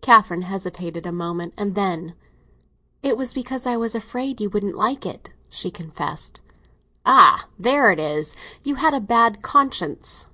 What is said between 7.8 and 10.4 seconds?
it is! You had a bad conscience."